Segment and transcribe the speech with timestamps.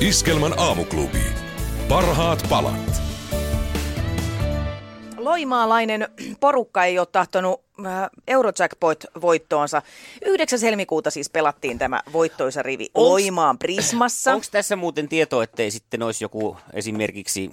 [0.00, 1.22] Iskelmän aamuklubi.
[1.88, 3.02] Parhaat palat.
[5.16, 6.08] Loimaalainen
[6.40, 9.82] porukka ei ole tahtonut äh, Eurojackpot-voittoonsa.
[10.24, 10.58] 9.
[10.62, 14.34] helmikuuta siis pelattiin tämä voittoisa rivi Onks- Loimaan Prismassa.
[14.34, 17.50] Onko tässä muuten tietoa, ettei sitten olisi joku esimerkiksi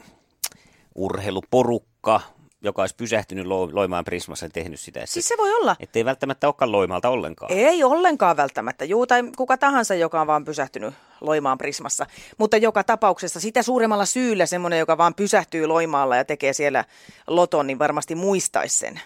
[0.95, 2.21] urheiluporukka,
[2.65, 4.99] joka olisi pysähtynyt Lo- Loimaan Prismassa ja tehnyt sitä?
[4.99, 5.75] Että, Siis se voi olla.
[5.79, 7.51] ettei välttämättä olekaan Loimaalta ollenkaan.
[7.51, 12.05] Ei ollenkaan välttämättä, juu, tai kuka tahansa, joka on vaan pysähtynyt Loimaan Prismassa.
[12.37, 16.85] Mutta joka tapauksessa sitä suuremmalla syyllä semmoinen, joka vaan pysähtyy Loimaalla ja tekee siellä
[17.27, 18.99] loton, niin varmasti muistaisi sen.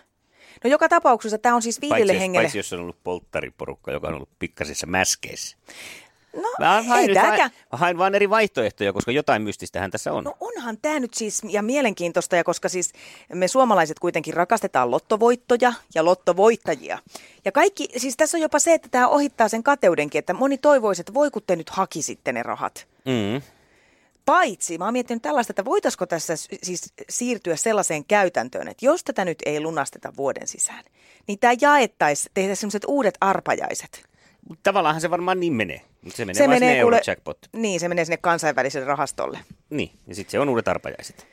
[0.64, 2.44] No joka tapauksessa tämä on siis Paitsi viidelle jos, hengelle.
[2.44, 5.58] paitsi jos on ollut polttariporukka, joka on ollut pikkasessa mäskeissä.
[6.34, 10.24] No Mä hain, nyt mä hain vaan eri vaihtoehtoja, koska jotain mystistähän tässä on.
[10.24, 12.94] No onhan tämä nyt siis ja mielenkiintoista, ja koska siis
[13.34, 17.00] me suomalaiset kuitenkin rakastetaan lottovoittoja ja lottovoittajia.
[17.46, 21.02] Ja kaikki, siis tässä on jopa se, että tämä ohittaa sen kateudenkin, että moni toivoisi,
[21.02, 22.88] että voi kun te nyt hakisitte ne rahat.
[23.06, 23.42] Mm.
[24.26, 29.26] Paitsi, mä oon miettinyt tällaista, että voitaisiko tässä siis siirtyä sellaiseen käytäntöön, että jos tätä
[29.26, 30.84] nyt ei lunasteta vuoden sisään,
[31.28, 34.04] niin tämä jaettaisiin, tehdä sellaiset uudet arpajaiset.
[34.50, 35.82] Mut Tavallaanhan se varmaan niin menee.
[36.02, 39.40] Mut se menee Se menee, sinne kuule, niin, se menee sinne kansainväliselle rahastolle.
[39.70, 41.28] Niin, ja sitten se on uudet arpajaiset.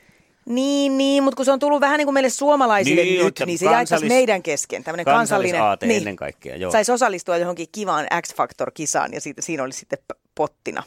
[0.46, 3.58] Niin, niin, mutta kun se on tullut vähän niin kuin meille suomalaisille Niin, nyt, niin
[3.58, 4.84] se kansallis- jaettaisiin meidän kesken.
[4.84, 5.52] Tämmöinen kansallinen.
[5.52, 6.72] Kansallisaate niin, ennen kaikkea, joo.
[6.72, 9.98] Saisi osallistua johonkin kivaan X-Factor-kisaan ja siitä, siinä olisi sitten
[10.34, 10.82] pottina.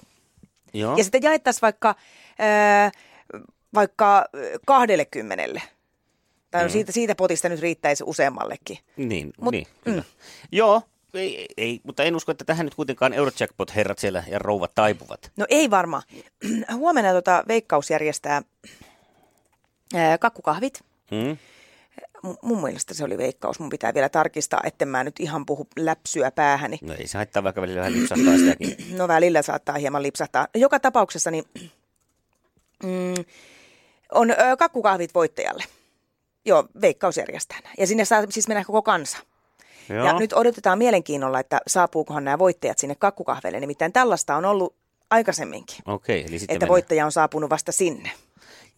[0.74, 0.98] Joo.
[0.98, 1.96] Ja sitten jaettaisiin vaikka,
[2.42, 2.92] äh,
[3.74, 4.26] vaikka
[4.66, 5.62] kahdelle kymmenelle.
[6.52, 6.70] Tai mm.
[6.70, 8.78] siitä, siitä potista nyt riittäisi useammallekin.
[8.98, 10.04] Niin, Mut- niin kyllä.
[10.52, 10.82] Joo,
[11.14, 15.32] ei, ei, mutta en usko, että tähän nyt kuitenkaan Eurojackpot-herrat siellä ja rouvat taipuvat.
[15.38, 16.04] No ei varmaan.
[16.74, 18.42] Huomenna tota Veikkaus järjestää
[19.96, 20.84] äh, kakkukahvit.
[21.12, 21.38] Hmm?
[22.42, 23.60] Mun mielestä se oli veikkaus.
[23.60, 26.80] Mun pitää vielä tarkistaa, etten mä nyt ihan puhu läpsyä päähäni.
[26.82, 28.76] No ei se haittaa, vaikka välillä vähän lipsahtaa sitäkin.
[28.98, 30.48] No välillä saattaa hieman lipsahtaa.
[30.56, 31.44] Joka tapauksessa niin,
[32.84, 33.26] mm,
[34.12, 35.64] on ö, kakkukahvit voittajalle.
[36.46, 37.60] Joo, veikkaus järjestää.
[37.64, 37.74] nämä.
[37.78, 39.18] Ja sinne saa siis mennä koko kansa.
[39.90, 40.06] Joo.
[40.06, 43.60] Ja nyt odotetaan mielenkiinnolla, että saapuukohan nämä voittajat sinne kakkukahveille.
[43.60, 44.76] Nimittäin tällaista on ollut
[45.10, 46.70] aikaisemminkin, Okei, eli sitten että mennään.
[46.70, 48.12] voittaja on saapunut vasta sinne.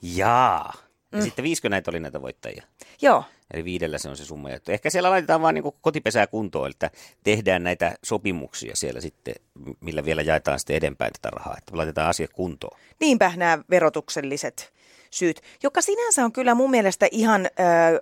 [0.01, 0.73] Jaa.
[1.11, 2.63] Ja sitten viisikö näitä oli näitä voittajia?
[3.01, 3.23] Joo,
[3.53, 4.51] Eli viidellä se on se summa.
[4.51, 4.71] juttu.
[4.71, 6.91] Ehkä siellä laitetaan vaan niin kotipesää kuntoon, että
[7.23, 9.35] tehdään näitä sopimuksia siellä sitten,
[9.79, 11.55] millä vielä jaetaan sitten edempäin tätä rahaa.
[11.57, 12.77] Että laitetaan asiat kuntoon.
[12.99, 14.73] niinpä nämä verotukselliset
[15.11, 18.01] syyt, joka sinänsä on kyllä mun mielestä ihan ö,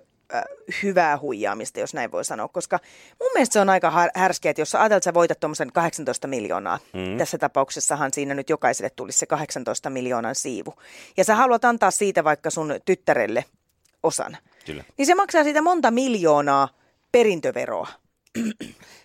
[0.82, 2.78] hyvää huijaamista, jos näin voi sanoa, koska
[3.20, 6.26] mun mielestä se on aika härskeä, että jos sä ajatellaan, että sä voitat tuommoisen 18
[6.28, 7.18] miljoonaa, mm.
[7.18, 10.74] tässä tapauksessahan siinä nyt jokaiselle tulisi se 18 miljoonan siivu,
[11.16, 13.44] ja sä haluat antaa siitä vaikka sun tyttärelle
[14.02, 14.36] osan,
[14.66, 14.84] Kyllä.
[14.98, 16.68] niin se maksaa siitä monta miljoonaa
[17.12, 17.88] perintöveroa.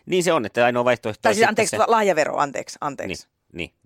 [0.05, 1.83] Niin se on, että ainoa vaihtoehto Tai on siis anteeksi, se...
[1.87, 3.27] lahjaveroa, anteeksi, anteeksi.
[3.53, 3.84] niin, niin.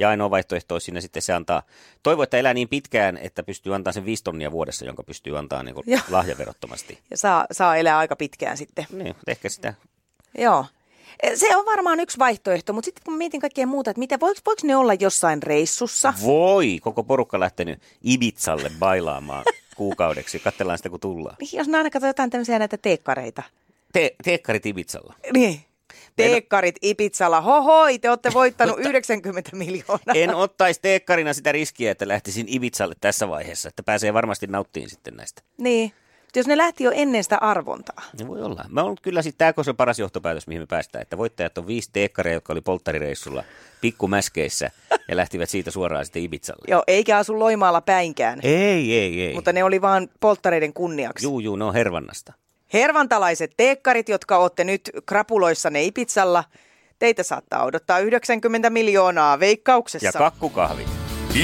[0.00, 1.62] Ja ainoa vaihtoehto olisi siinä sitten se antaa,
[2.02, 5.62] toivo, että elää niin pitkään, että pystyy antaa sen viisi tonnia vuodessa, jonka pystyy antaa
[5.62, 6.00] niin Joo.
[6.10, 6.98] lahjaverottomasti.
[7.10, 8.86] Ja saa, saa elää aika pitkään sitten.
[8.92, 9.74] Niin, ehkä sitä,
[10.38, 10.66] Joo.
[11.22, 14.40] E, Se on varmaan yksi vaihtoehto, mutta sitten kun mietin kaikkea muuta, että mitä, voiko,
[14.46, 16.14] voiko ne olla jossain reissussa?
[16.24, 19.44] voi, koko porukka lähtenyt Ibizalle bailaamaan
[19.76, 21.36] kuukaudeksi, katsellaan sitä kun tullaan.
[21.40, 23.42] Niin, Jos ne aina katsoo jotain tämmöisiä näitä teekkareita.
[23.92, 25.14] Te, teekkarit Ibizalla.
[25.32, 25.60] Niin.
[26.16, 30.14] Teekkarit Ipitsalla, hohoi, te olette voittanut 90 miljoonaa.
[30.14, 35.14] En ottaisi teekkarina sitä riskiä, että lähtisin Ibizalle tässä vaiheessa, että pääsee varmasti nauttiin sitten
[35.16, 35.42] näistä.
[35.58, 35.92] Niin.
[36.28, 38.02] Mutta Jos ne lähti jo ennen sitä arvontaa.
[38.18, 38.64] Ne voi olla.
[38.68, 41.66] Mä on kyllä sitten, tämä on se paras johtopäätös, mihin me päästään, että voittajat on
[41.66, 43.44] viisi teekkaria, jotka oli polttarireissulla
[43.80, 44.70] pikkumäskeissä
[45.08, 46.64] ja lähtivät siitä suoraan sitten Ibizalle.
[46.68, 48.40] Joo, eikä asu Loimaalla päinkään.
[48.42, 49.34] Ei, ei, ei.
[49.34, 51.24] Mutta ne oli vaan polttareiden kunniaksi.
[51.26, 52.32] Juu, juu, ne on hervannasta.
[52.72, 56.44] Hervantalaiset teekkarit, jotka olette nyt krapuloissanne Ipitsalla,
[56.98, 60.06] teitä saattaa odottaa 90 miljoonaa veikkauksessa.
[60.06, 60.88] Ja kakkukahvit.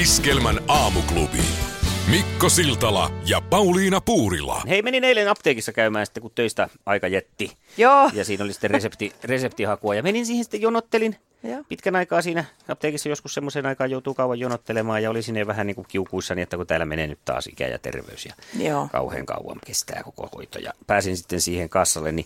[0.01, 1.64] Iskelmän aamuklubi.
[2.09, 4.61] Mikko Siltala ja Pauliina Puurila.
[4.67, 7.51] Hei, menin eilen apteekissa käymään sitten, kun töistä aika jätti.
[7.77, 8.09] Joo.
[8.13, 9.95] Ja siinä oli sitten resepti, reseptihakua.
[9.95, 11.15] Ja menin siihen sitten jonottelin.
[11.43, 11.63] Joo.
[11.69, 15.75] Pitkän aikaa siinä apteekissa joskus semmoisen aikaan joutuu kauan jonottelemaan ja oli sinne vähän niin
[15.75, 18.89] kuin kiukuissani, että kun täällä menee nyt taas ikä ja terveys ja Joo.
[18.91, 20.59] kauhean kauan kestää koko hoito.
[20.59, 22.25] Ja pääsin sitten siihen kassalle, niin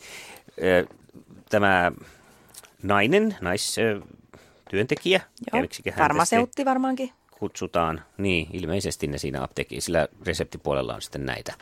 [0.64, 0.86] ö,
[1.50, 1.92] tämä
[2.84, 5.22] nainen, naistyöntekijä,
[5.54, 5.62] Joo.
[5.62, 7.12] keksikä häntä Farmaseutti varmaankin.
[7.40, 8.02] Kutsutaan.
[8.18, 11.54] Niin, ilmeisesti ne siinä apteekki, sillä reseptipuolella on sitten näitä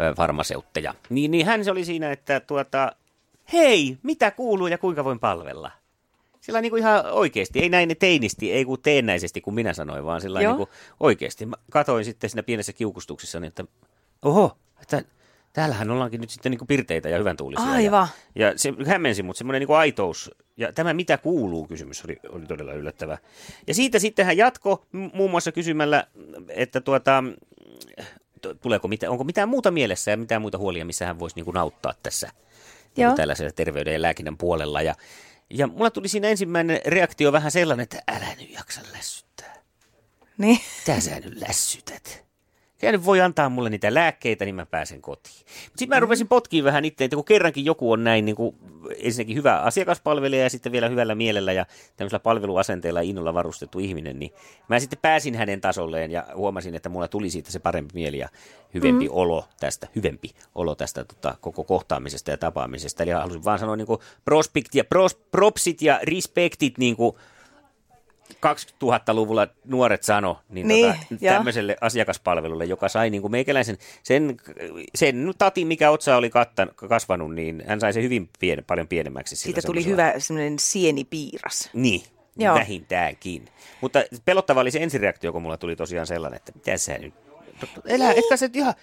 [0.00, 0.94] ö, farmaseutteja.
[1.08, 2.92] Niin, niin hän se oli siinä, että tuota,
[3.52, 5.70] hei, mitä kuuluu ja kuinka voin palvella?
[6.40, 10.20] Sillä niin kuin ihan oikeasti, ei näin teinisti, ei kuin teennäisesti, kuin minä sanoin, vaan
[10.20, 10.68] sillä niin kuin
[11.00, 11.46] oikeasti.
[11.46, 13.64] Mä katoin sitten siinä pienessä kiukustuksessa, niin että
[14.22, 15.02] oho, että
[15.54, 17.66] täällähän ollaankin nyt sitten niin kuin pirteitä ja hyvän tuulisia.
[17.66, 18.08] Aivan.
[18.34, 22.16] Ja, ja se hämmensi, mutta semmoinen niin kuin aitous ja tämä mitä kuuluu kysymys oli,
[22.28, 23.18] oli todella yllättävä.
[23.66, 26.06] Ja siitä sitten hän jatko muun muassa kysymällä,
[26.48, 27.24] että tuota,
[28.60, 31.56] tuleeko mitä, onko mitään muuta mielessä ja mitään muita huolia, missä hän voisi niin kuin
[31.56, 32.30] auttaa tässä
[32.96, 34.82] niin kuin tällaisella terveyden ja lääkinnän puolella.
[34.82, 34.94] Ja,
[35.50, 39.54] ja mulla tuli siinä ensimmäinen reaktio vähän sellainen, että älä nyt jaksa lässyttää.
[40.38, 40.58] Niin.
[40.78, 42.24] Mitä sä nyt lässytät?
[42.84, 45.36] Ja nyt voi antaa mulle niitä lääkkeitä, niin mä pääsen kotiin.
[45.66, 48.56] Sitten mä rupesin potkiin vähän itse, että kun kerrankin joku on näin niin kuin,
[48.98, 51.66] ensinnäkin hyvä asiakaspalvelija ja sitten vielä hyvällä mielellä ja
[51.96, 54.32] tämmöisellä palveluasenteella innolla varustettu ihminen, niin
[54.68, 58.28] mä sitten pääsin hänen tasolleen ja huomasin, että mulla tuli siitä se parempi mieli ja
[58.74, 59.14] hyvempi mm.
[59.14, 63.02] olo tästä, hyvempi olo tästä tota, koko kohtaamisesta ja tapaamisesta.
[63.02, 67.16] Eli halusin vaan sanoa niin kuin prospekt ja pros, propsit ja respektit niin kuin,
[68.32, 74.36] 2000-luvulla nuoret sano, niin, niin tota, tämmöiselle asiakaspalvelulle, joka sai niin kuin meikäläisen, sen,
[74.94, 79.36] sen tatin, mikä otsa oli kattan, kasvanut, niin hän sai se hyvin pien, paljon pienemmäksi.
[79.36, 81.70] Siitä tuli hyvä semmoinen sienipiiras.
[81.72, 82.02] Niin,
[82.36, 82.54] Joo.
[82.54, 83.44] vähintäänkin.
[83.80, 87.14] Mutta pelottava oli se ensireaktio, kun mulla tuli tosiaan sellainen, että mitä sä nyt,
[87.86, 88.18] elää, niin.
[88.18, 88.74] etkä se ihan,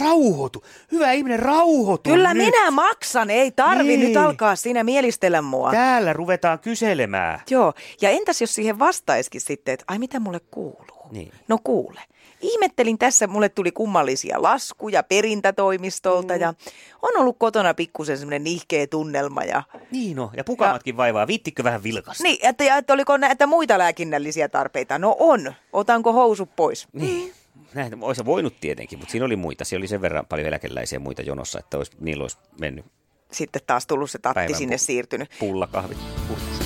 [0.00, 0.64] rauhoitu.
[0.92, 2.44] Hyvä ihminen, rauhoitu Kyllä nyt.
[2.44, 4.00] minä maksan, ei tarvi niin.
[4.00, 5.70] nyt alkaa siinä mielistellä mua.
[5.70, 7.40] Täällä ruvetaan kyselemään.
[7.50, 11.08] Joo, ja entäs jos siihen vastaisikin sitten, että ai mitä mulle kuuluu?
[11.10, 11.32] Niin.
[11.48, 12.00] No kuule.
[12.40, 16.40] Ihmettelin tässä, mulle tuli kummallisia laskuja perintätoimistolta mm.
[16.40, 16.54] ja
[17.02, 19.42] on ollut kotona pikkusen semmoinen nihkeä tunnelma.
[19.42, 21.26] Ja, niin no, ja pukamatkin ja, vaivaa.
[21.26, 22.22] Viittikö vähän vilkasta?
[22.22, 24.98] Niin, että, että oliko näitä muita lääkinnällisiä tarpeita?
[24.98, 25.54] No on.
[25.72, 26.88] Otanko housut pois?
[26.92, 27.32] Niin
[27.74, 29.64] näin, olisi voinut tietenkin, mutta siinä oli muita.
[29.64, 32.84] Siellä oli sen verran paljon eläkeläisiä muita jonossa, että olisi, niillä olisi mennyt.
[33.32, 35.30] Sitten taas tullut se tatti Päivän sinne pu- siirtynyt.
[35.38, 35.98] Pullakahvit.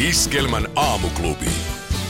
[0.08, 1.46] Iskelmän aamuklubi.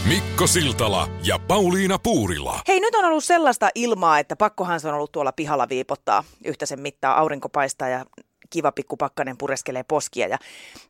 [0.08, 2.60] Mikko Siltala ja Pauliina Puurila.
[2.68, 6.66] Hei, nyt on ollut sellaista ilmaa, että pakkohan se on ollut tuolla pihalla viipottaa yhtä
[6.66, 7.18] sen mittaa.
[7.18, 8.06] Aurinko paistaa ja
[8.50, 10.28] kiva pikku pakkanen pureskelee poskia.
[10.28, 10.38] Ja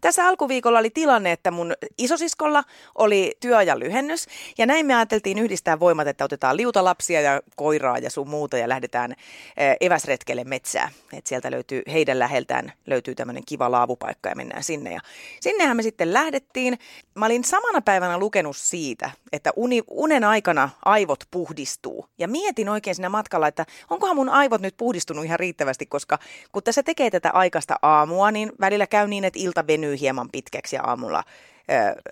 [0.00, 2.64] tässä alkuviikolla oli tilanne, että mun isosiskolla
[2.94, 4.26] oli työajan lyhennys.
[4.58, 8.68] Ja näin me ajateltiin yhdistää voimat, että otetaan liutalapsia ja koiraa ja sun muuta ja
[8.68, 9.12] lähdetään
[9.56, 10.90] eh, eväsretkelle metsää.
[11.12, 14.92] Et sieltä löytyy, heidän läheltään löytyy tämmöinen kiva laavupaikka ja mennään sinne.
[14.92, 15.00] Ja
[15.40, 16.78] sinnehän me sitten lähdettiin.
[17.14, 22.06] Mä olin samana päivänä lukenut siitä, että uni, unen aikana aivot puhdistuu.
[22.18, 26.18] Ja mietin oikein siinä matkalla, että onkohan mun aivot nyt puhdistunut ihan riittävästi, koska
[26.52, 30.76] kun tässä tekee tätä aikaista aamua, niin välillä käy niin, että ilta venyy hieman pitkäksi
[30.76, 31.22] ja aamulla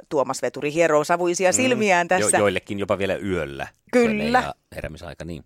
[0.08, 2.36] Tuomas Veturi hieroo savuisia mm, silmiään tässä.
[2.36, 3.68] Jo, joillekin jopa vielä yöllä.
[3.92, 4.54] Kyllä.
[4.74, 5.44] Heräämisaika, niin.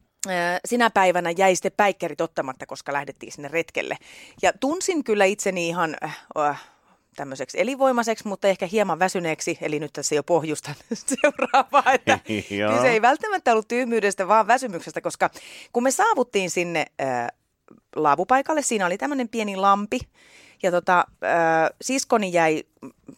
[0.64, 3.96] Sinä päivänä jäi sitten päikkerit ottamatta, koska lähdettiin sinne retkelle.
[4.42, 5.96] Ja tunsin kyllä itseni ihan
[6.38, 6.62] äh,
[7.16, 10.74] tämmöiseksi elinvoimaiseksi, mutta ehkä hieman väsyneeksi, eli nyt tässä jo pohjusta
[11.22, 12.18] seuraavaa, että
[12.82, 15.30] se ei välttämättä ollut tyymyydestä, vaan väsymyksestä, koska
[15.72, 17.26] kun me saavuttiin sinne äh,
[17.96, 18.62] laavupaikalle.
[18.62, 20.00] Siinä oli tämmöinen pieni lampi.
[20.62, 22.64] Ja tota, äh, siskoni jäi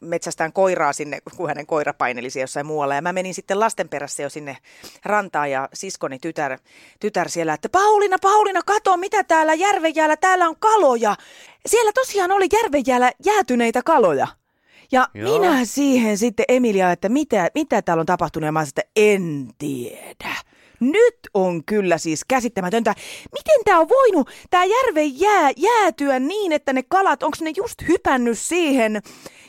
[0.00, 2.94] metsästään koiraa sinne, kun hänen koira painelisi jossain muualla.
[2.94, 4.56] Ja mä menin sitten lasten perässä jo sinne
[5.04, 6.58] rantaan ja siskoni tytär,
[7.00, 11.16] tytär siellä, että Pauliina, Pauliina, kato mitä täällä järvenjäällä, täällä on kaloja.
[11.66, 14.26] Siellä tosiaan oli järvenjäällä jäätyneitä kaloja.
[14.92, 15.38] Ja Joo.
[15.38, 19.48] minä siihen sitten Emilia, että mitä, mitä täällä on tapahtunut ja mä sanoin, että en
[19.58, 20.34] tiedä.
[20.82, 22.94] Nyt on kyllä siis käsittämätöntä.
[23.32, 27.74] Miten tämä on voinut, tämä järven jää, jäätyä niin, että ne kalat, onko ne just
[27.88, 29.02] hypännyt siihen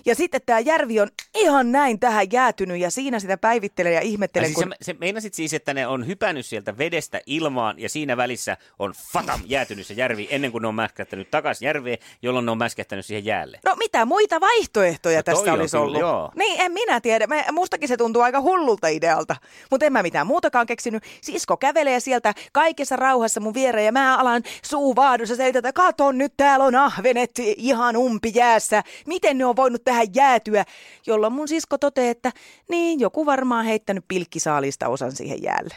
[0.05, 4.47] ja sitten tämä järvi on ihan näin tähän jäätynyt ja siinä sitä päivittelee ja ihmettelee.
[4.47, 4.73] Siis kun...
[4.81, 9.41] se, meinasit siis, että ne on hypännyt sieltä vedestä ilmaan ja siinä välissä on fatam
[9.45, 13.25] jäätynyt se järvi ennen kuin ne on mäskähtänyt takaisin järveen, jolloin ne on mäskähtänyt siihen
[13.25, 13.59] jäälle.
[13.65, 15.99] No mitä muita vaihtoehtoja no, tästä olisi ollut?
[15.99, 16.31] Joo.
[16.35, 17.27] Niin, en minä tiedä.
[17.27, 19.35] Mä, mustakin se tuntuu aika hullulta idealta,
[19.71, 21.03] mutta en mä mitään muutakaan keksinyt.
[21.21, 26.33] Sisko kävelee sieltä kaikessa rauhassa mun viereen ja mä alan suu vaadussa että katon nyt
[26.37, 28.83] täällä on ahvenet ihan umpijäässä.
[29.05, 30.65] Miten ne on voinut tähän jäätyä,
[31.05, 32.31] jolloin mun sisko toteaa, että
[32.69, 35.75] niin, joku varmaan heittänyt pilkkisaalista osan siihen jäälle.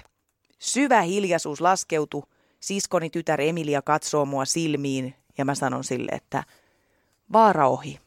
[0.58, 2.22] Syvä hiljaisuus laskeutui,
[2.60, 6.44] siskoni tytär Emilia katsoo mua silmiin ja mä sanon sille, että
[7.32, 7.98] vaara ohi.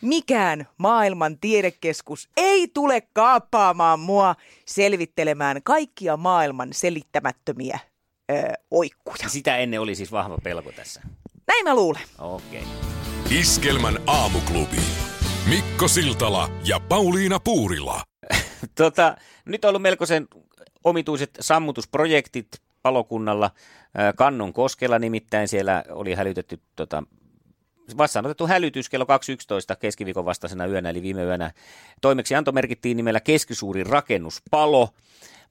[0.00, 4.34] Mikään maailman tiedekeskus ei tule kaappaamaan mua
[4.66, 7.78] selvittelemään kaikkia maailman selittämättömiä
[8.30, 9.28] öö, oikkuja.
[9.28, 11.00] Sitä ennen oli siis vahva pelko tässä.
[11.46, 12.02] Näin mä luulen.
[12.18, 12.62] Okei.
[12.62, 13.38] Okay.
[13.38, 15.07] Iskelmän aamuklubi.
[15.48, 18.02] Mikko Siltala ja Pauliina Puurila.
[18.74, 20.28] tota, nyt on ollut melkoisen
[20.84, 22.48] omituiset sammutusprojektit
[22.82, 23.50] palokunnalla
[24.16, 27.02] Kannon koskella nimittäin siellä oli hälytetty tota,
[27.98, 29.04] vastaanotettu hälytys kello
[29.72, 31.50] 2.11 keskiviikon vastaisena yönä, eli viime yönä.
[32.00, 34.88] Toimeksianto merkittiin nimellä keskisuuri rakennuspalo.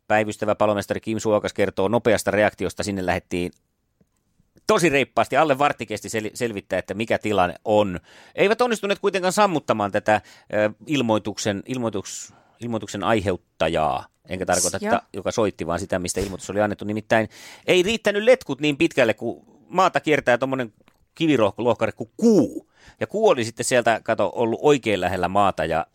[0.08, 2.84] Päivystävä palomestari Kim Suokas kertoo nopeasta reaktiosta.
[2.84, 3.52] Sinne lähettiin
[4.68, 8.00] tosi reippaasti, alle vartti kesti sel- selvittää, että mikä tilanne on.
[8.36, 10.22] Eivät onnistuneet kuitenkaan sammuttamaan tätä äh,
[10.86, 14.06] ilmoituksen, ilmoituks, ilmoituksen aiheuttajaa.
[14.30, 16.86] Enkä tarkoita, että, joka soitti, vaan sitä, mistä ilmoitus oli annettu.
[16.86, 17.30] Nimittäin
[17.68, 20.74] ei riittänyt letkut niin pitkälle, kun maata kiertää tuommoinen
[21.16, 22.70] kivilohkari kuin kuu.
[23.00, 25.88] Ja kuu oli sitten sieltä, kato, ollut oikein lähellä maata ja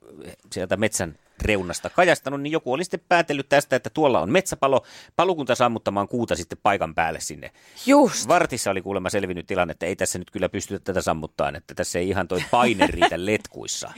[0.52, 4.84] sieltä metsän reunasta kajastanut, niin joku oli sitten päätellyt tästä, että tuolla on metsäpalo,
[5.16, 7.50] palukunta sammuttamaan kuuta sitten paikan päälle sinne.
[7.86, 8.28] Just.
[8.28, 11.98] Vartissa oli kuulemma selvinnyt tilanne, että ei tässä nyt kyllä pystytä tätä sammuttaan, että tässä
[11.98, 13.92] ei ihan toi paine riitä letkuissa.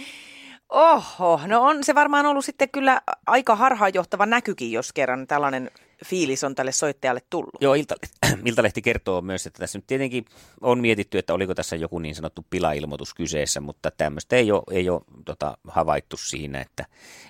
[0.69, 5.71] Oho, no on se varmaan ollut sitten kyllä aika harhaanjohtava näkykin, jos kerran tällainen
[6.07, 7.55] fiilis on tälle soittajalle tullut.
[7.61, 8.09] Joo, Iltalehti,
[8.51, 10.25] Iltalehti kertoo myös, että tässä nyt tietenkin
[10.61, 14.91] on mietitty, että oliko tässä joku niin sanottu pilailmoitus kyseessä, mutta tämmöistä ei ole, ei
[14.91, 16.85] ole tota, havaittu siinä, että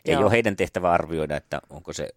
[0.05, 0.19] Joo.
[0.19, 2.09] ei ole heidän tehtävä arvioida, että onko se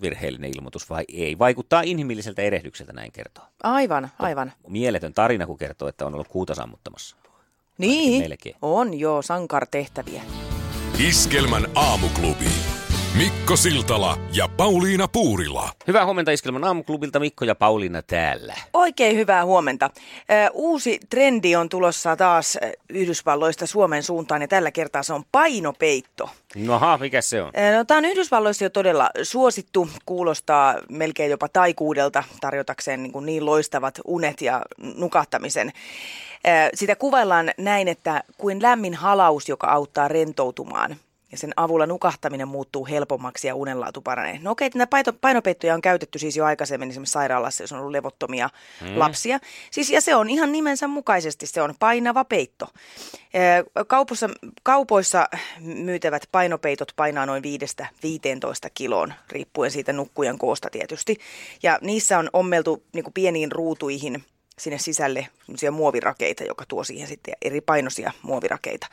[0.00, 1.38] virheellinen ilmoitus vai ei.
[1.38, 3.44] Vaikuttaa inhimilliseltä erehdykseltä, näin kertoo.
[3.62, 4.52] Aivan, aivan.
[4.68, 7.16] Mieletön tarina, kun kertoo, että on ollut kuuta sammuttamassa.
[7.78, 10.22] Niin, on joo, sankartehtäviä.
[10.98, 12.44] Iskelmän aamuklubi.
[13.16, 15.70] Mikko Siltala ja Pauliina Puurila.
[15.86, 18.54] Hyvää huomenta Iskelmän aamuklubilta Mikko ja Pauliina täällä.
[18.72, 19.90] Oikein hyvää huomenta.
[20.52, 22.58] Uusi trendi on tulossa taas
[22.88, 26.30] Yhdysvalloista Suomen suuntaan ja tällä kertaa se on painopeitto.
[26.56, 27.52] Noha, mikä se on?
[27.76, 33.46] No, tämä on Yhdysvalloissa jo todella suosittu, kuulostaa melkein jopa taikuudelta tarjotakseen niin, kuin niin
[33.46, 34.62] loistavat unet ja
[34.96, 35.72] nukahtamisen.
[36.74, 40.96] Sitä kuvaillaan näin, että kuin lämmin halaus, joka auttaa rentoutumaan
[41.32, 44.38] ja sen avulla nukahtaminen muuttuu helpommaksi ja unenlaatu paranee.
[44.42, 48.50] No okei, näitä painopeittoja on käytetty siis jo aikaisemmin esimerkiksi sairaalassa, jos on ollut levottomia
[48.80, 48.98] mm.
[48.98, 49.38] lapsia.
[49.70, 52.68] Siis, ja se on ihan nimensä mukaisesti, se on painava peitto.
[53.86, 54.28] Kaupoissa,
[54.62, 55.28] kaupoissa
[55.60, 57.46] myytävät painopeitot painaa noin 5-15
[58.74, 61.18] kiloon, riippuen siitä nukkujan koosta tietysti.
[61.62, 64.24] Ja niissä on ommeltu niin pieniin ruutuihin
[64.58, 65.28] sinne sisälle
[65.70, 68.86] muovirakeita, joka tuo siihen sitten eri painoisia muovirakeita.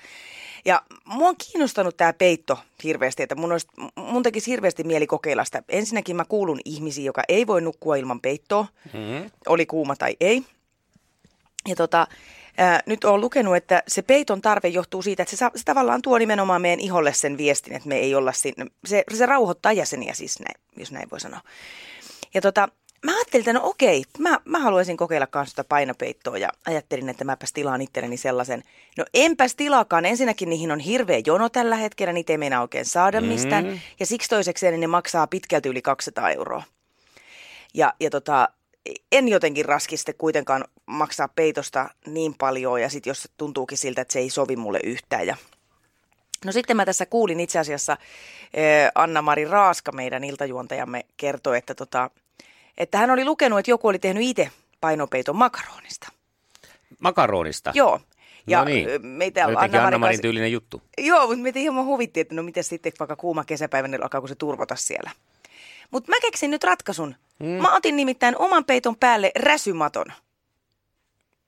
[0.65, 5.46] Ja mua on kiinnostanut tämä peitto hirveästi, että mun, olisi, mun tekisi hirveästi mieli kokeilla
[5.46, 5.63] sitä.
[5.70, 9.32] Ensinnäkin mä kuulun ihmisiin, joka ei voi nukkua ilman peittoa, mm-hmm.
[9.48, 10.43] oli kuuma tai ei.
[11.67, 12.08] Ja tota,
[12.58, 16.17] ää, nyt olen lukenut, että se peiton tarve johtuu siitä, että se, se tavallaan tuo
[16.17, 18.65] nimenomaan meidän iholle sen viestin, että me ei olla siinä.
[18.86, 21.41] Se, se rauhoittaa jäseniä siis, näin, jos näin voi sanoa.
[22.34, 22.70] Ja tota,
[23.04, 27.24] mä ajattelin, että no okei, mä, mä haluaisin kokeilla kanssa sitä painopeittoa ja ajattelin, että
[27.24, 28.64] mäpäs tilaan itselleni sellaisen.
[28.98, 33.22] No enpäs tilaakaan, ensinnäkin niihin on hirveä jono tällä hetkellä, niitä ei meinaa oikein saada
[33.22, 33.28] mm.
[33.28, 33.82] mistään.
[34.00, 36.64] Ja siksi toisekseen ne maksaa pitkälti yli 200 euroa.
[37.74, 38.50] Ja, ja tota,
[39.12, 44.20] en jotenkin raskiste kuitenkaan maksaa peitosta niin paljon ja sitten jos tuntuukin siltä, että se
[44.20, 45.38] ei sovi mulle yhtään ja
[46.46, 47.98] No sitten mä tässä kuulin itse asiassa
[48.54, 52.10] eh, Anna-Mari Raaska, meidän iltajuontajamme, kertoi, että tota,
[52.77, 54.51] että hän oli lukenut, että joku oli tehnyt itse
[54.82, 56.12] painopeiton makaronista.
[57.00, 57.72] Makaronista?
[57.74, 58.00] Joo.
[58.48, 59.06] Ja no niin.
[59.06, 60.82] meitä on Anna Anna-Marin tyylinen juttu.
[60.98, 64.36] Joo, mutta meitä ihan huvitti, että no miten sitten vaikka kuuma kesäpäivä, niin alkaako se
[64.36, 65.12] turvota siellä.
[65.92, 67.15] Mutta mä keksin nyt ratkaisun.
[67.39, 67.48] Mm.
[67.48, 70.06] Mä otin nimittäin oman peiton päälle räsymaton.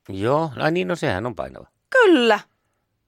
[0.08, 1.66] Joo, ai niin, no sehän on painava.
[1.90, 2.40] Kyllä.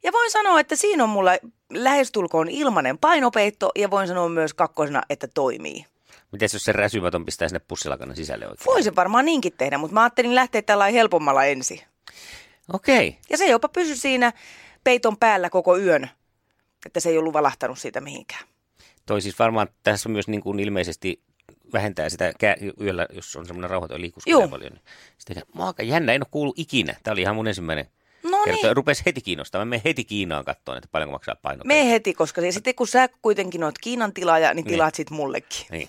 [0.02, 1.30] Ja voin sanoa, että siinä on mulla
[1.72, 5.86] lähestulkoon ilmanen painopeitto ja voin sanoa myös kakkosena, että toimii.
[6.32, 8.66] Miten jos se räsymätön pistää sinne pussilakana sisälle oikein?
[8.66, 11.80] Voisi varmaan niinkin tehdä, mutta mä ajattelin lähteä tällä helpommalla ensin.
[12.72, 13.08] Okei.
[13.08, 13.20] Okay.
[13.30, 14.32] Ja se jopa pysy siinä
[14.84, 16.10] peiton päällä koko yön,
[16.86, 18.44] että se ei ollut valahtanut siitä mihinkään.
[19.06, 21.22] Toi siis varmaan tässä on myös niin kuin ilmeisesti
[21.72, 22.32] vähentää sitä
[22.80, 24.72] yöllä, jos on semmoinen rauhoiton liikuskelee paljon.
[24.72, 24.82] Niin
[25.18, 26.96] sitten, mä aika jännä, en ole kuullut ikinä.
[27.02, 27.86] Tämä oli ihan mun ensimmäinen
[28.22, 28.76] No niin.
[28.76, 29.68] Rupesi heti kiinnostamaan.
[29.68, 31.62] Me heti Kiinaan katsoa, että paljonko maksaa paino.
[31.64, 34.96] Me heti, koska sitten kun sä kuitenkin oot Kiinan tilaaja, niin tilaat niin.
[34.96, 35.66] sitten mullekin.
[35.70, 35.88] Niin.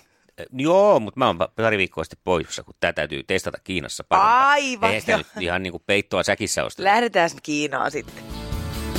[0.52, 4.48] Joo, mutta mä oon pari viikkoa sitten poissa, kun tämä täytyy testata Kiinassa parempaa.
[4.50, 4.94] Aivan.
[4.94, 6.84] Ei sitä nyt ihan niin kuin peittoa säkissä osteta.
[6.84, 8.24] Lähdetään Kiinaan sitten.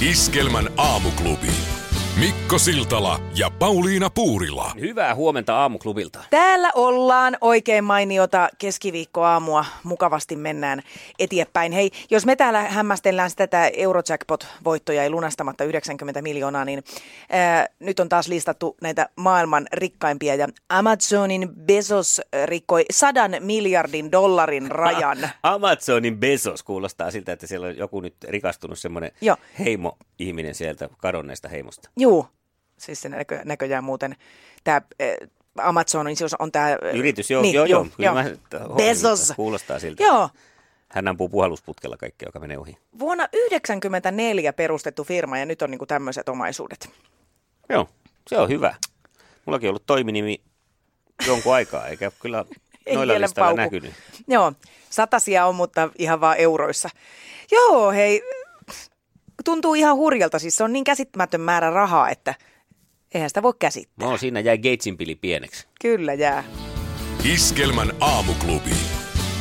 [0.02, 1.48] Iskelmän aamuklubi.
[2.22, 4.72] Mikko Siltala ja Pauliina Puurila.
[4.80, 6.24] Hyvää huomenta aamuklubilta.
[6.30, 9.66] Täällä ollaan oikein mainiota keskiviikkoaamua.
[9.84, 10.82] Mukavasti mennään
[11.20, 11.72] eteenpäin.
[11.72, 16.84] Hei, jos me täällä hämmästellään sitä, että Eurojackpot-voittoja ei lunastamatta 90 miljoonaa, niin
[17.30, 20.36] ää, nyt on taas listattu näitä maailman rikkaimpia.
[20.36, 25.18] Ja Amazonin Bezos rikkoi sadan miljardin dollarin rajan.
[25.44, 29.12] Amazonin Bezos kuulostaa siltä, että siellä on joku nyt rikastunut semmoinen
[29.60, 31.90] heimo-ihminen sieltä kadonneesta heimosta.
[31.98, 32.11] Joo,
[32.78, 34.16] siis se näkö, näköjään muuten
[34.64, 34.82] tämä
[35.58, 36.78] Amazonin, se on tämä...
[36.94, 38.14] Yritys, joo, niin, joo, joo, joo.
[38.14, 38.26] Mä,
[38.76, 39.34] Bezos.
[39.36, 40.04] Kuulostaa siltä.
[40.04, 40.30] Joo.
[40.90, 42.78] Hän ampuu puhallusputkella kaikkea, joka menee ohi.
[43.00, 46.90] Vuonna 1994 perustettu firma ja nyt on niin tämmöiset omaisuudet.
[47.70, 47.90] Joo,
[48.28, 48.76] se on hyvä.
[49.46, 50.42] Mullakin on ollut toiminimi
[51.28, 52.46] jonkun aikaa, eikä kyllä
[52.86, 53.94] Ei noilla listalla näkynyt.
[54.28, 54.54] Joo,
[54.90, 56.90] satasia on, mutta ihan vaan euroissa.
[57.52, 58.22] Joo, hei,
[59.46, 60.40] tuntuu ihan hurjalta.
[60.40, 62.36] Siis se on niin käsittämätön määrä rahaa, että
[63.14, 64.08] eihän sitä voi käsittää.
[64.08, 65.68] No, siinä jäi Gatesin pili pieneksi.
[65.82, 66.44] Kyllä jää.
[67.34, 68.70] Iskelmän aamuklubi.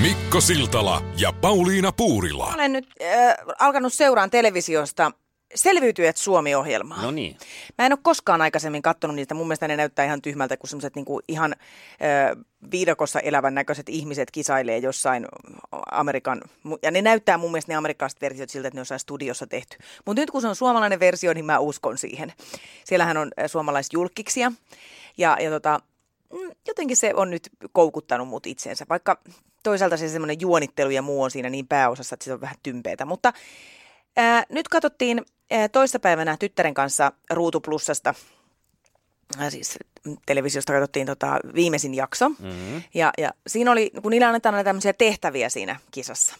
[0.02, 2.52] Mikko Siltala ja Pauliina Puurila.
[2.54, 5.12] Olen nyt äh, alkanut seuraan televisiosta
[5.54, 7.02] Selviytyjät Suomi-ohjelmaa.
[7.02, 7.36] No niin.
[7.78, 9.34] Mä en ole koskaan aikaisemmin katsonut niitä.
[9.34, 12.36] Mun mielestä ne näyttää ihan tyhmältä, kun semmoiset niinku ihan ö,
[12.70, 15.26] viidakossa elävän näköiset ihmiset kisailee jossain
[15.90, 16.42] Amerikan...
[16.82, 19.76] Ja ne näyttää mun mielestä ne amerikkalaiset versiot siltä, että ne on jossain studiossa tehty.
[20.06, 22.32] Mutta nyt kun se on suomalainen versio, niin mä uskon siihen.
[22.84, 24.52] Siellähän on suomalaisjulkkiksia.
[25.18, 25.80] Ja, ja tota,
[26.32, 29.18] mm, jotenkin se on nyt koukuttanut mut itseensä, vaikka
[29.62, 33.04] toisaalta se semmoinen juonittelu ja muu on siinä niin pääosassa, että se on vähän tympeätä.
[33.04, 33.32] Mutta
[34.16, 35.24] ää, nyt katsottiin
[35.72, 38.14] toissapäivänä tyttären kanssa Ruutu Plussasta,
[39.48, 39.78] siis
[40.26, 42.28] televisiosta katsottiin tota viimeisin jakso.
[42.28, 42.82] Mm-hmm.
[42.94, 46.36] Ja, ja siinä oli, kun niillä annetaan näitä tämmöisiä tehtäviä siinä kisassa.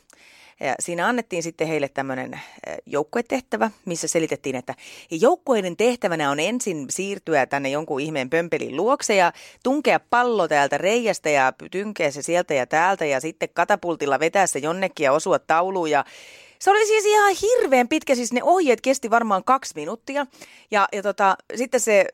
[0.60, 2.40] Ja siinä annettiin sitten heille tämmöinen
[2.86, 4.74] joukkuetehtävä, missä selitettiin, että
[5.10, 11.30] joukkueiden tehtävänä on ensin siirtyä tänne jonkun ihmeen pömpelin luokse ja tunkea pallo täältä reiästä
[11.30, 15.90] ja tynkeä se sieltä ja täältä ja sitten katapultilla vetää se jonnekin ja osua tauluun
[15.90, 16.04] ja
[16.60, 20.26] se oli siis ihan hirveän pitkä, siis ne ohjeet kesti varmaan kaksi minuuttia.
[20.70, 22.06] Ja, ja tota, sitten se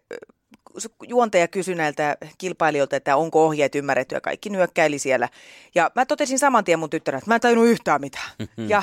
[1.09, 5.29] juontaja kysyi näiltä kilpailijoilta, että onko ohjeet ymmärretty ja kaikki nyökkäili siellä.
[5.75, 8.31] Ja mä totesin saman tien mun tyttönä, että mä en tajunnut yhtään mitään.
[8.69, 8.83] ja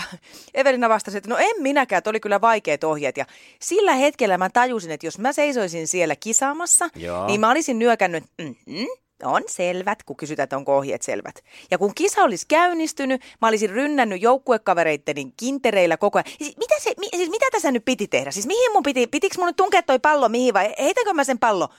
[0.54, 3.18] Evelina vastasi, että no en minäkään, että oli kyllä vaikeat ohjeet.
[3.18, 3.26] Ja
[3.60, 7.28] sillä hetkellä mä tajusin, että jos mä seisoisin siellä kisaamassa, Joo.
[7.28, 8.88] niin mä olisin nyökännyt, mm-hmm,
[9.26, 11.44] on selvät, kun kysytään, että onko ohjeet selvät.
[11.72, 16.38] Ja kun kisa olisi käynnistynyt, mä olisin rynnännyt joukkuekavereitteni kintereillä koko ajan.
[16.38, 18.32] Siis mitä, se, mi, siis mitä tässä nyt piti tehdä?
[18.32, 21.40] Siis mihin mun piti, pitikö mun nyt tunkea toi pallo mihin vai heitäkö mä sen
[21.40, 21.70] pallo?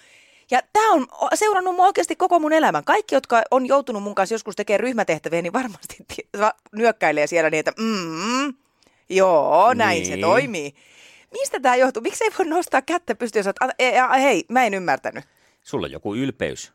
[0.50, 2.84] Ja tämä on seurannut mun oikeasti koko mun elämän.
[2.84, 5.96] Kaikki, jotka on joutunut mun kanssa joskus tekemään ryhmätehtäviä, niin varmasti
[6.72, 8.54] nyökkäilee siellä niin, että mm,
[9.08, 10.06] joo, näin niin.
[10.06, 10.74] se toimii.
[11.32, 12.02] Mistä tämä johtuu?
[12.02, 15.24] Miksi ei voi nostaa kättä pystyyn ja sanoa, hei, mä en ymmärtänyt.
[15.62, 16.72] Sulla on joku ylpeys.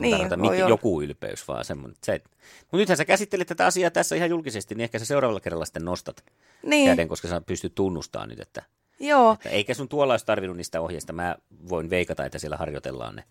[0.00, 1.96] Niin, tarkoita joku ylpeys, vaan semmoinen.
[2.04, 2.20] Se,
[2.60, 5.84] mutta nythän sä käsittelit tätä asiaa tässä ihan julkisesti, niin ehkä sä seuraavalla kerralla sitten
[5.84, 6.24] nostat
[6.62, 6.90] niin.
[6.90, 8.62] käden, koska sä pystyt tunnustamaan nyt, että,
[9.00, 9.32] Joo.
[9.32, 11.12] että eikä sun tuolla olisi tarvinnut niistä ohjeista.
[11.12, 11.36] Mä
[11.68, 13.24] voin veikata, että siellä harjoitellaan ne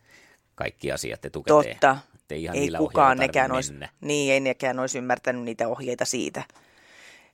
[0.55, 1.75] kaikki asiat etukäteen.
[1.75, 1.97] Totta.
[2.29, 6.43] ei, ihan ei kukaan nekään olisi, niin, ei nekään olisi ymmärtänyt niitä ohjeita siitä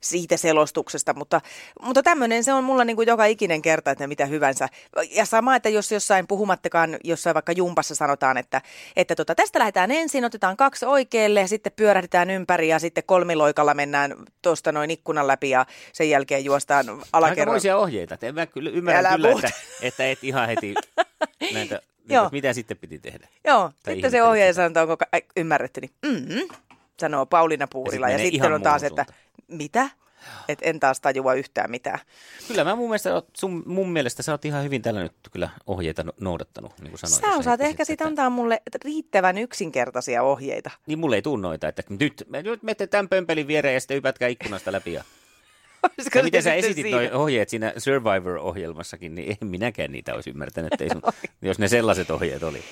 [0.02, 1.42] siitä selostuksesta, mutta,
[1.82, 4.70] mutta tämmöinen se on mulla niin kuin joka ikinen kerta, että mitä hyvänsä.
[5.12, 8.62] Ja sama, että jos jossain puhumattakaan, jossain vaikka jumpassa sanotaan, että,
[8.96, 13.74] että tota, tästä lähdetään ensin, otetaan kaksi oikealle ja sitten pyörähdetään ympäri ja sitten kolmiloikalla
[13.74, 17.42] mennään tuosta noin ikkunan läpi ja sen jälkeen juostaan alakerran.
[17.42, 20.74] Aikamoisia ohjeita, en mä kyllä ymmärrä kyllä, että, että et ihan heti
[21.54, 22.30] näitä, Joo.
[22.32, 23.28] mitä sitten piti tehdä.
[23.46, 24.18] Joo, tai sitten se
[24.54, 25.06] sanoo, että onko
[25.38, 26.48] ymmärretty, niin mm-hmm,
[27.00, 28.10] sanoo Pauliina Puurila.
[28.10, 29.06] Ja, ja sitten on taas, että
[29.48, 29.90] mitä?
[30.48, 32.00] Et en taas tajua yhtään mitään.
[32.48, 36.04] Kyllä mä mun mielestä, sun, mun mielestä sä oot ihan hyvin tällä nyt kyllä ohjeita
[36.04, 37.22] no- noudattanut, niin kuin sanoit.
[37.22, 40.72] Sä osaat ehkä sitten antaa mulle riittävän yksinkertaisia ohjeita.
[40.88, 44.28] Niin mulle ei tunnu noita, että nyt, nyt menette tämän pömpelin viereen ja sitten ypätkää
[44.28, 45.04] ikkunasta läpi ja
[46.16, 47.18] ja miten sä esitit siinä?
[47.18, 51.02] ohjeet siinä Survivor-ohjelmassakin, niin en minäkään niitä olisi ymmärtänyt, ei sun,
[51.42, 52.64] jos ne sellaiset ohjeet oli.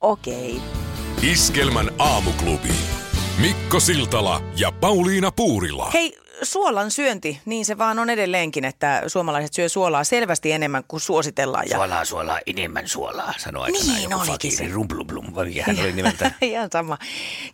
[0.00, 0.56] Okei.
[0.56, 1.30] Okay.
[1.30, 3.01] Iskelmän aamuklubi.
[3.40, 5.90] Mikko Siltala ja Pauliina Puurila.
[5.94, 11.00] Hei, suolan syönti, niin se vaan on edelleenkin, että suomalaiset syö suolaa selvästi enemmän kuin
[11.00, 11.64] suositellaan.
[11.68, 11.76] Ja...
[11.76, 14.68] Suolaa, suolaa, enemmän suolaa, sanoi aikanaan niin, joku olikin se.
[14.68, 16.30] Rumblumblum, vai hän oli nimeltä.
[16.42, 16.98] Ihan sama.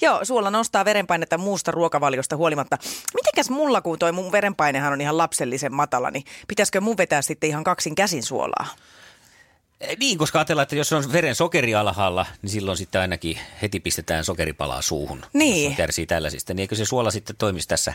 [0.02, 2.78] Joo, suola nostaa verenpainetta muusta ruokavaliosta huolimatta.
[3.14, 7.50] Mitenkäs mulla, kun toi mun verenpainehan on ihan lapsellisen matala, niin pitäisikö mun vetää sitten
[7.50, 8.66] ihan kaksin käsin suolaa?
[9.80, 13.80] Eh, niin, koska ajatellaan, että jos on veren sokeri alhaalla, niin silloin sitten ainakin heti
[13.80, 15.22] pistetään sokeripalaa suuhun.
[15.32, 15.64] Niin.
[15.64, 17.94] Jos kärsii tällaisista, niin eikö se suola sitten toimisi tässä?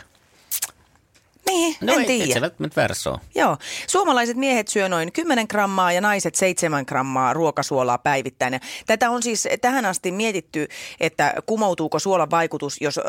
[1.46, 2.34] Niin, no en tiedä.
[2.34, 3.20] se välttämättä väärässä ole.
[3.34, 3.56] Joo.
[3.86, 8.52] Suomalaiset miehet syö noin 10 grammaa ja naiset 7 grammaa ruokasuolaa päivittäin.
[8.52, 10.68] Ja tätä on siis tähän asti mietitty,
[11.00, 13.00] että kumoutuuko suolan vaikutus, jos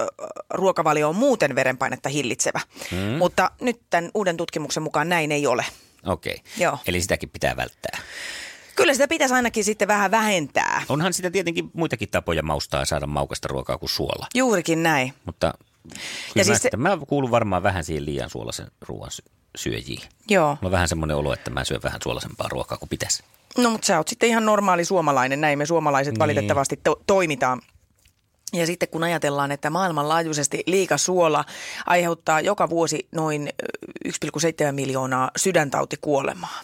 [0.50, 2.60] ruokavalio on muuten verenpainetta hillitsevä.
[2.92, 3.00] Hmm.
[3.00, 5.66] Mutta nyt tämän uuden tutkimuksen mukaan näin ei ole.
[6.06, 6.34] Okei.
[6.34, 6.46] Okay.
[6.58, 6.78] Joo.
[6.88, 8.00] Eli sitäkin pitää välttää.
[8.76, 10.84] Kyllä sitä pitäisi ainakin sitten vähän vähentää.
[10.90, 14.28] Onhan sitä tietenkin muitakin tapoja maustaa ja saada maukasta ruokaa kuin suola.
[14.36, 15.14] Juurikin näin.
[15.26, 15.54] Mutta
[16.36, 16.78] ja siis mä, se...
[16.78, 19.12] mä kuulun varmaan vähän siihen liian suolaisen ruoan
[19.56, 20.02] syöjiin.
[20.30, 20.48] Joo.
[20.48, 23.24] Mulla on vähän semmoinen olo, että mä syön vähän suolasempaa ruokaa kuin pitäisi.
[23.58, 26.20] No mutta sä oot sitten ihan normaali suomalainen, näin me suomalaiset Niin.
[26.20, 27.62] valitettavasti to- toimitaan.
[28.54, 31.46] Ja sitten kun ajatellaan, että maailmanlaajuisesti liikasuola
[31.86, 33.50] aiheuttaa joka vuosi noin
[34.06, 34.10] ö,
[34.68, 36.62] 1,7 miljoonaa sydäntautikuolemaa,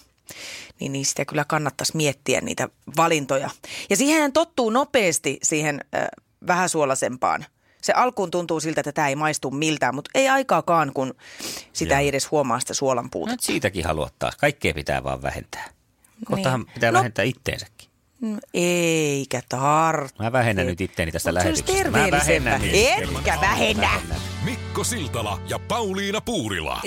[0.82, 3.50] niin niistä kyllä kannattaisi miettiä niitä valintoja.
[3.90, 6.08] Ja siihen tottuu nopeasti siihen äh,
[6.48, 7.46] vähäsuolaisempaan.
[7.82, 11.14] Se alkuun tuntuu siltä, että tämä ei maistu miltään, mutta ei aikaakaan, kun
[11.74, 13.34] sitä ei edes huomaa sitä suolan No puutetta.
[13.34, 14.36] nyt siitäkin haluat taas.
[14.36, 15.70] Kaikkea pitää vaan vähentää.
[16.26, 16.74] Kohtahan Niin.
[16.74, 16.98] pitää No.
[17.00, 17.90] vähentää itteensäkin.
[18.22, 20.24] No, eikä tarvitse.
[20.24, 21.92] Mä vähennän nyt itteeni tästä Mut lähetyksestä.
[21.92, 22.62] Mä vähennän.
[22.64, 23.90] Etkä vähennä.
[24.46, 26.82] Mikko Siltala ja Pauliina Puurila.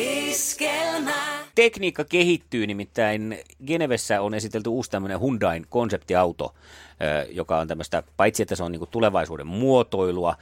[1.55, 6.55] Tekniikka kehittyy, nimittäin Genevessä on esitelty uusi tämmöinen Hyundain konseptiauto,
[7.31, 10.37] joka on tämmöistä, paitsi että se on niinku tulevaisuuden muotoilua,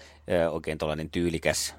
[0.50, 1.74] oikein tuollainen tyylikäs,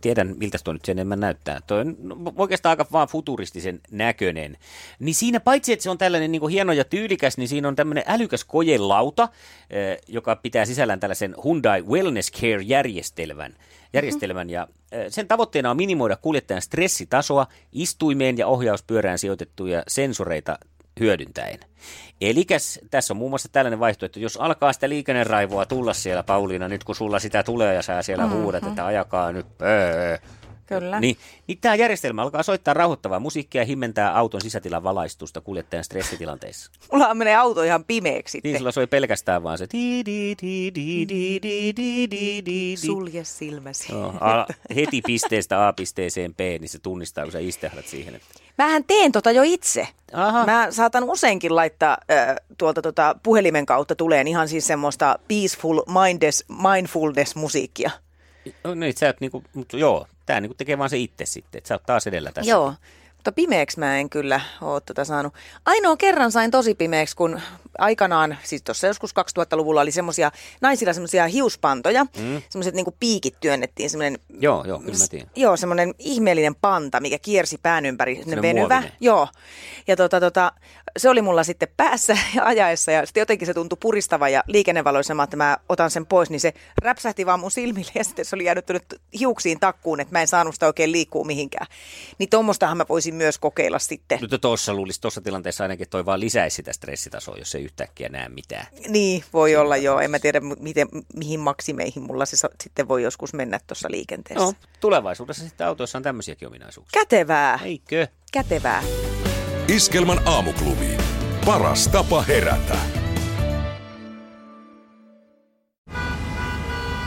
[0.00, 1.60] tiedän miltä tuo nyt sen enemmän näyttää.
[1.66, 4.58] Tuo on no, oikeastaan aika vaan futuristisen näköinen.
[4.98, 8.04] Niin siinä paitsi, että se on tällainen niin hieno ja tyylikäs, niin siinä on tämmöinen
[8.06, 9.28] älykäs kojelauta,
[9.72, 13.54] ö, joka pitää sisällään tällaisen Hyundai Wellness Care-järjestelmän.
[13.92, 20.58] järjestelmän ja ö, sen tavoitteena on minimoida kuljettajan stressitasoa istuimeen ja ohjauspyörään sijoitettuja sensoreita
[21.00, 21.58] hyödyntäen.
[22.20, 22.46] Eli
[22.90, 26.94] tässä on muun muassa tällainen vaihtoehto, jos alkaa sitä liikenneraivoa tulla siellä, Pauliina, nyt kun
[26.94, 28.42] sulla sitä tulee ja sä siellä mm-hmm.
[28.42, 30.18] huudat, että ajakaa nyt pöö,
[30.66, 31.00] Kyllä.
[31.00, 36.72] niin, niin tämä järjestelmä alkaa soittaa rauhoittavaa musiikkia ja himmentää auton sisätilan valaistusta kuljettajan stressitilanteissa.
[36.92, 38.52] Mulla menee auto ihan pimeäksi sitten.
[38.52, 42.76] Niin sulla soi pelkästään vaan se di di di di di di di di di
[42.76, 43.92] Sulje silmäsi.
[43.92, 44.46] No, a,
[44.76, 48.14] heti pisteestä A pisteeseen B, niin se tunnistaa, kun sä istehdat siihen.
[48.14, 48.42] Että...
[48.58, 49.88] Mähän teen tota jo itse.
[50.12, 50.46] Aha.
[50.46, 56.44] Mä saatan useinkin laittaa äh, tuolta tota puhelimen kautta tuleen ihan siis semmoista peaceful mindes,
[56.48, 57.90] mindfulness-musiikkia.
[58.64, 61.68] No niin, sä oot niinku, mutta joo, tää niinku tekee vaan se itse sitten, että
[61.68, 62.50] sä oot taas edellä tässä.
[62.50, 62.74] Joo,
[63.22, 65.34] mutta pimeäksi mä en kyllä ole tota saanut.
[65.66, 67.40] Ainoa kerran sain tosi pimeäksi, kun
[67.78, 70.30] aikanaan, siis tuossa joskus 2000-luvulla oli semmoisia,
[70.60, 72.42] naisilla semmoisia hiuspantoja, mm.
[72.48, 75.30] semmoiset niinku piikit työnnettiin, semmoinen Joo, joo, kyllä mä tiedän.
[75.36, 78.74] Joo, semmoinen ihmeellinen panta, mikä kiersi pään ympäri, semmoinen venyvä.
[78.74, 78.92] muovinen.
[79.00, 79.28] Joo,
[79.86, 80.52] ja tota, tota,
[80.96, 85.14] se oli mulla sitten päässä ja ajaessa ja sitten jotenkin se tuntui puristava ja liikennevaloissa,
[85.14, 88.36] mä, että mä otan sen pois, niin se räpsähti vaan mun silmille ja sitten se
[88.36, 88.66] oli jäänyt
[89.18, 91.66] hiuksiin takkuun, että mä en saanut sitä oikein liikkua mihinkään.
[92.18, 94.18] Niin tuommoistahan mä voisin myös kokeilla sitten.
[94.20, 98.28] Nyt tuossa luulisi, tuossa tilanteessa ainakin toi vaan lisäisi sitä stressitasoa, jos ei yhtäkkiä näe
[98.28, 98.66] mitään.
[98.88, 100.00] Niin, voi olla joo.
[100.00, 104.44] En mä tiedä, miten, mihin maksimeihin mulla se sitten voi joskus mennä tuossa liikenteessä.
[104.44, 107.00] No, tulevaisuudessa sitten autoissa on tämmöisiäkin ominaisuuksia.
[107.00, 108.06] Kätevää, Eikö?
[108.32, 108.82] kätevää.
[109.68, 110.96] Iskelmän aamuklubi.
[111.44, 112.76] Paras tapa herätä.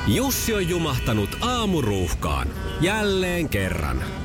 [0.07, 2.47] Jussi on jumahtanut aamuruuhkaan.
[2.81, 4.24] Jälleen kerran.